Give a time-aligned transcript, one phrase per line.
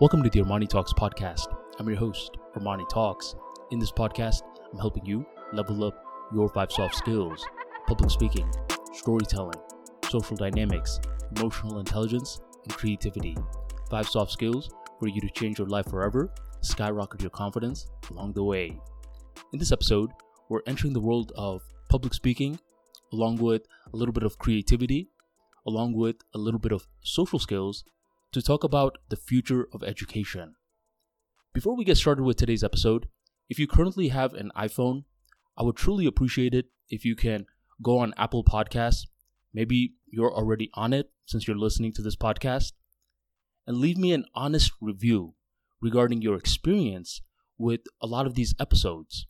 [0.00, 1.52] Welcome to the Armani Talks podcast.
[1.80, 3.34] I'm your host, Armani Talks.
[3.72, 6.00] In this podcast, I'm helping you level up
[6.32, 7.44] your five soft skills
[7.88, 8.48] public speaking,
[8.92, 9.60] storytelling,
[10.08, 11.00] social dynamics,
[11.36, 13.36] emotional intelligence, and creativity.
[13.90, 18.44] Five soft skills for you to change your life forever, skyrocket your confidence along the
[18.44, 18.78] way.
[19.52, 20.12] In this episode,
[20.48, 22.60] we're entering the world of public speaking,
[23.12, 23.62] along with
[23.92, 25.08] a little bit of creativity,
[25.66, 27.82] along with a little bit of social skills
[28.32, 30.54] to talk about the future of education.
[31.54, 33.08] Before we get started with today's episode,
[33.48, 35.04] if you currently have an iPhone,
[35.56, 37.46] I would truly appreciate it if you can
[37.82, 39.06] go on Apple Podcasts.
[39.52, 42.72] Maybe you're already on it since you're listening to this podcast,
[43.66, 45.34] and leave me an honest review
[45.80, 47.22] regarding your experience
[47.56, 49.26] with a lot of these episodes.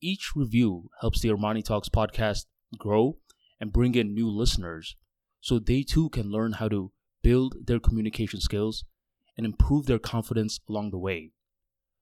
[0.00, 2.46] Each review helps the Armani Talks podcast
[2.78, 3.18] grow
[3.60, 4.96] and bring in new listeners
[5.40, 6.92] so they too can learn how to
[7.24, 8.84] build their communication skills,
[9.36, 11.32] and improve their confidence along the way.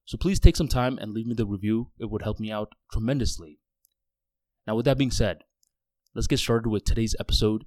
[0.05, 1.93] So please take some time and leave me the review.
[1.99, 3.59] It would help me out tremendously.
[4.67, 5.39] Now, with that being said,
[6.15, 7.65] let's get started with today's episode,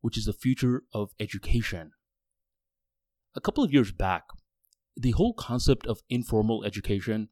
[0.00, 1.90] which is the future of education.
[3.36, 4.22] A couple of years back,
[4.96, 7.28] the whole concept of informal education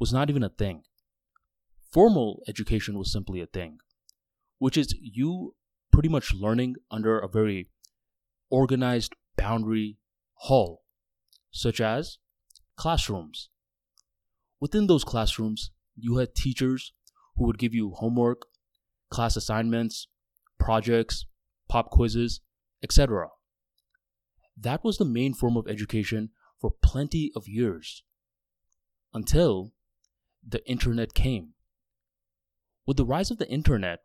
[0.00, 0.82] was not even a thing.
[1.92, 3.78] Formal education was simply a thing,
[4.58, 5.54] which is you
[5.92, 7.70] pretty much learning under a very
[8.50, 9.96] organized boundary
[10.34, 10.82] hall,
[11.50, 12.18] such as
[12.76, 13.48] classrooms.
[14.60, 16.92] Within those classrooms, you had teachers
[17.36, 18.46] who would give you homework,
[19.10, 20.08] class assignments,
[20.58, 21.26] projects,
[21.68, 22.40] pop quizzes,
[22.82, 23.28] etc.
[24.56, 28.02] That was the main form of education for plenty of years.
[29.12, 29.72] Until
[30.46, 31.54] the internet came.
[32.86, 34.00] With the rise of the internet,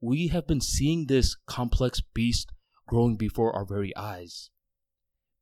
[0.00, 2.50] we have been seeing this complex beast
[2.86, 4.50] growing before our very eyes.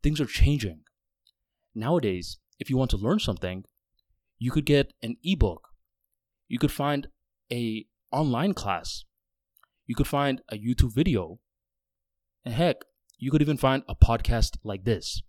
[0.03, 0.81] Things are changing.
[1.75, 3.65] Nowadays, if you want to learn something,
[4.39, 5.69] you could get an ebook.
[6.49, 7.09] You could find
[7.51, 9.05] a online class.
[9.87, 11.39] You could find a YouTube video.
[12.45, 12.77] And heck,
[13.19, 15.23] you could even find a podcast like this.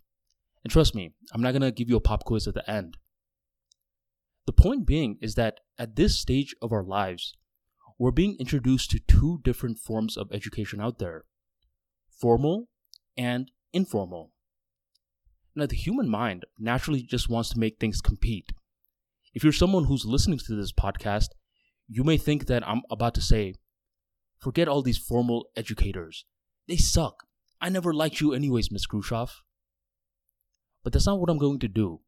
[0.64, 2.96] And trust me, I'm not going to give you a pop quiz at the end.
[4.46, 7.36] The point being is that at this stage of our lives,
[7.98, 11.24] we're being introduced to two different forms of education out there
[12.24, 12.70] formal
[13.18, 14.32] and informal.
[15.54, 18.50] Now, the human mind naturally just wants to make things compete.
[19.34, 21.28] If you're someone who's listening to this podcast,
[21.86, 23.56] you may think that I'm about to say,
[24.38, 26.24] forget all these formal educators.
[26.66, 27.24] They suck.
[27.60, 29.42] I never liked you, anyways, Miss Khrushchev.
[30.82, 32.00] But that's not what I'm going to do.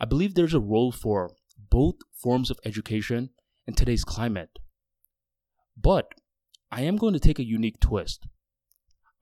[0.00, 1.32] I believe there's a role for
[1.70, 3.28] both forms of education
[3.66, 4.58] in today's climate.
[5.76, 6.06] But
[6.72, 8.28] I am going to take a unique twist.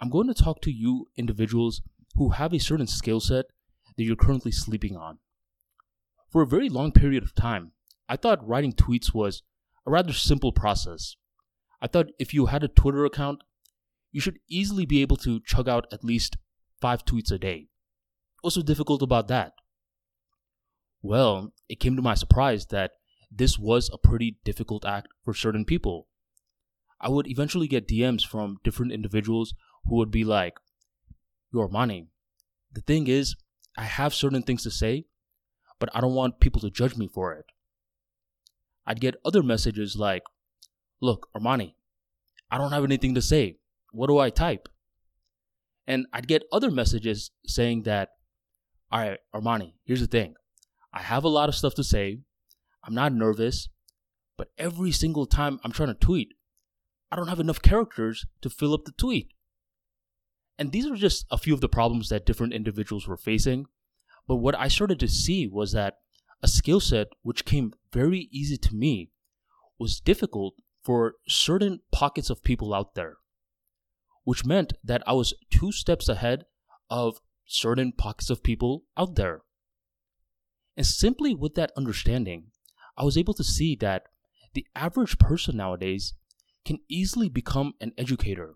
[0.00, 1.82] I'm going to talk to you individuals
[2.16, 3.46] who have a certain skill set
[3.96, 5.18] that you're currently sleeping on.
[6.30, 7.72] For a very long period of time,
[8.08, 9.42] I thought writing tweets was
[9.86, 11.16] a rather simple process.
[11.80, 13.42] I thought if you had a Twitter account,
[14.10, 16.36] you should easily be able to chug out at least
[16.80, 17.68] five tweets a day.
[18.40, 19.52] What's so difficult about that?
[21.02, 22.92] Well, it came to my surprise that
[23.30, 26.08] this was a pretty difficult act for certain people.
[27.00, 29.54] I would eventually get DMs from different individuals
[29.86, 30.58] who would be like,
[31.52, 32.06] Yo Armani.
[32.72, 33.36] The thing is,
[33.76, 35.04] I have certain things to say,
[35.78, 37.46] but I don't want people to judge me for it.
[38.86, 40.22] I'd get other messages like,
[41.00, 41.74] Look, Armani,
[42.50, 43.58] I don't have anything to say.
[43.92, 44.68] What do I type?
[45.86, 48.10] And I'd get other messages saying that,
[48.90, 50.34] All right, Armani, here's the thing.
[50.92, 52.20] I have a lot of stuff to say.
[52.84, 53.68] I'm not nervous,
[54.36, 56.34] but every single time I'm trying to tweet,
[57.10, 59.28] I don't have enough characters to fill up the tweet.
[60.58, 63.66] And these are just a few of the problems that different individuals were facing.
[64.26, 65.98] But what I started to see was that
[66.42, 69.10] a skill set which came very easy to me
[69.78, 73.16] was difficult for certain pockets of people out there,
[74.24, 76.44] which meant that I was two steps ahead
[76.90, 79.42] of certain pockets of people out there.
[80.76, 82.48] And simply with that understanding,
[82.96, 84.04] I was able to see that
[84.54, 86.14] the average person nowadays
[86.64, 88.54] can easily become an educator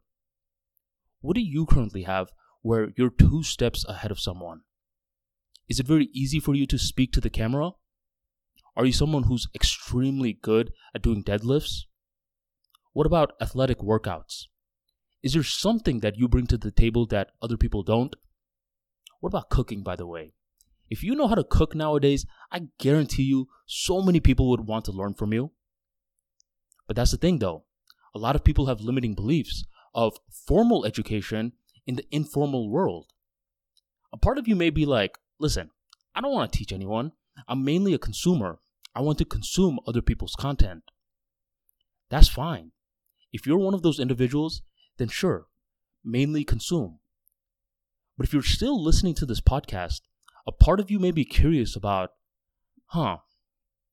[1.20, 2.30] what do you currently have
[2.62, 4.60] where you're two steps ahead of someone?
[5.68, 7.70] Is it very easy for you to speak to the camera?
[8.76, 11.82] Are you someone who's extremely good at doing deadlifts?
[12.92, 14.44] What about athletic workouts?
[15.22, 18.14] Is there something that you bring to the table that other people don't?
[19.20, 20.32] What about cooking, by the way?
[20.88, 24.84] If you know how to cook nowadays, I guarantee you so many people would want
[24.86, 25.50] to learn from you.
[26.86, 27.64] But that's the thing though.
[28.14, 29.64] A lot of people have limiting beliefs
[29.98, 31.52] of formal education
[31.84, 33.06] in the informal world.
[34.12, 35.70] A part of you may be like, listen,
[36.14, 37.10] I don't want to teach anyone.
[37.48, 38.60] I'm mainly a consumer.
[38.94, 40.84] I want to consume other people's content.
[42.10, 42.70] That's fine.
[43.32, 44.62] If you're one of those individuals,
[44.98, 45.48] then sure,
[46.04, 47.00] mainly consume.
[48.16, 50.02] But if you're still listening to this podcast,
[50.46, 52.10] a part of you may be curious about,
[52.86, 53.16] huh,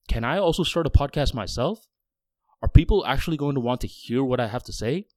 [0.08, 1.88] can I also start a podcast myself?
[2.62, 5.08] Are people actually going to want to hear what I have to say?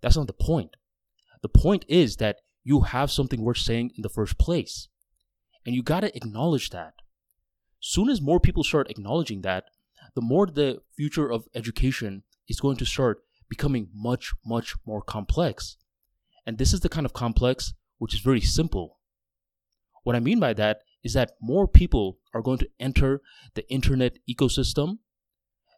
[0.00, 0.76] That's not the point.
[1.42, 4.88] The point is that you have something worth saying in the first place.
[5.64, 6.94] And you gotta acknowledge that.
[7.80, 9.64] Soon as more people start acknowledging that,
[10.14, 15.76] the more the future of education is going to start becoming much, much more complex.
[16.46, 18.98] And this is the kind of complex which is very simple.
[20.04, 23.20] What I mean by that is that more people are going to enter
[23.54, 24.98] the internet ecosystem.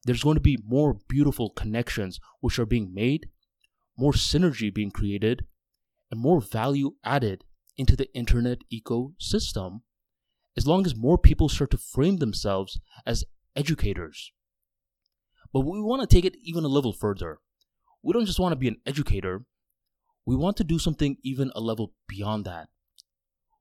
[0.04, 3.28] There's going to be more beautiful connections which are being made,
[4.00, 5.44] more synergy being created,
[6.10, 7.44] and more value added
[7.76, 9.82] into the internet ecosystem
[10.56, 13.24] as long as more people start to frame themselves as
[13.54, 14.32] educators.
[15.52, 17.38] But we want to take it even a level further.
[18.02, 19.44] We don't just want to be an educator,
[20.26, 22.68] we want to do something even a level beyond that.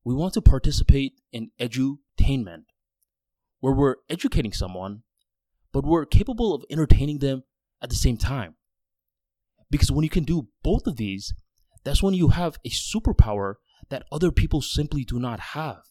[0.05, 2.63] We want to participate in edutainment,
[3.59, 5.03] where we're educating someone,
[5.73, 7.43] but we're capable of entertaining them
[7.81, 8.55] at the same time.
[9.69, 11.33] Because when you can do both of these,
[11.83, 13.55] that's when you have a superpower
[13.89, 15.81] that other people simply do not have.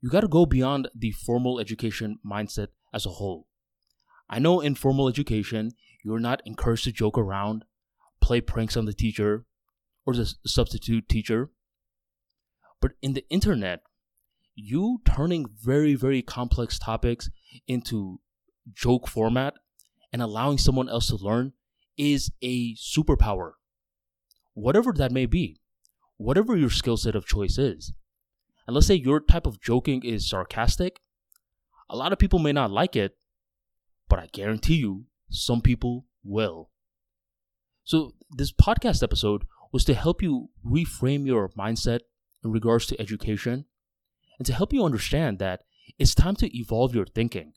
[0.00, 3.46] You got to go beyond the formal education mindset as a whole.
[4.28, 5.72] I know in formal education,
[6.04, 7.64] you're not encouraged to joke around,
[8.20, 9.44] play pranks on the teacher
[10.04, 11.50] or the substitute teacher.
[12.80, 13.80] But in the internet,
[14.54, 17.30] you turning very, very complex topics
[17.68, 18.20] into
[18.72, 19.54] joke format
[20.12, 21.52] and allowing someone else to learn
[21.96, 23.52] is a superpower
[24.54, 25.56] whatever that may be,
[26.18, 27.92] whatever your skill set of choice is.
[28.66, 31.00] And let's say your type of joking is sarcastic,
[31.88, 33.16] a lot of people may not like it,
[34.08, 36.70] but I guarantee you, some people will.
[37.84, 42.00] So, this podcast episode was to help you reframe your mindset
[42.44, 43.66] in regards to education
[44.38, 45.62] and to help you understand that
[45.98, 47.52] it's time to evolve your thinking.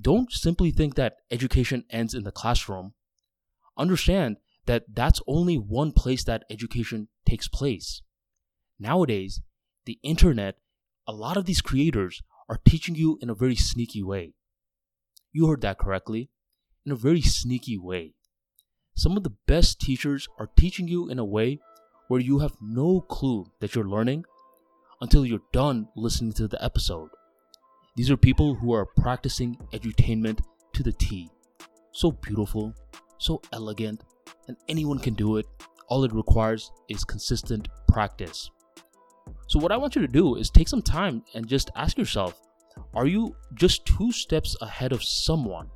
[0.00, 2.94] Don't simply think that education ends in the classroom.
[3.78, 4.36] Understand
[4.66, 8.02] that that's only one place that education takes place.
[8.78, 9.40] Nowadays,
[9.86, 10.56] the internet,
[11.06, 14.34] a lot of these creators are teaching you in a very sneaky way.
[15.32, 16.30] You heard that correctly.
[16.84, 18.14] In a very sneaky way.
[18.94, 21.60] Some of the best teachers are teaching you in a way
[22.08, 24.24] where you have no clue that you're learning
[25.00, 27.10] until you're done listening to the episode.
[27.96, 30.40] These are people who are practicing edutainment
[30.72, 31.30] to the T.
[31.92, 32.74] So beautiful,
[33.18, 34.04] so elegant,
[34.46, 35.46] and anyone can do it.
[35.88, 38.50] All it requires is consistent practice.
[39.48, 42.40] So, what I want you to do is take some time and just ask yourself
[42.94, 45.70] are you just two steps ahead of someone?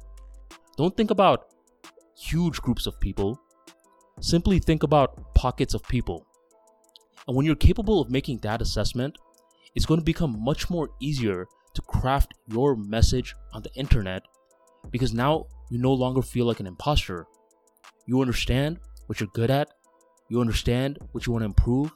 [0.77, 1.53] Don't think about
[2.17, 3.39] huge groups of people,
[4.21, 6.27] simply think about pockets of people.
[7.27, 9.17] And when you're capable of making that assessment,
[9.75, 14.23] it's going to become much more easier to craft your message on the internet
[14.91, 17.27] because now you no longer feel like an imposter.
[18.07, 19.69] You understand what you're good at,
[20.29, 21.93] you understand what you want to improve,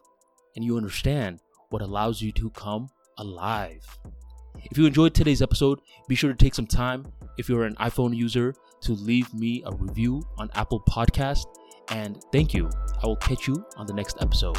[0.55, 2.89] and you understand what allows you to come
[3.19, 3.85] alive.
[4.71, 7.07] If you enjoyed today's episode, be sure to take some time,
[7.39, 11.47] if you're an iPhone user, to leave me a review on Apple Podcast.
[11.91, 12.71] And thank you.
[13.03, 14.57] I will catch you on the next episode.